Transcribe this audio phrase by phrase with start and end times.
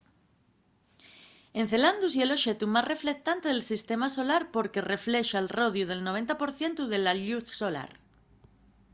[1.63, 6.83] encelandus ye l'oxetu más reflectante del sistema solar porque reflexa al rodiu'l 90 por cientu
[6.91, 7.89] de la lluz solar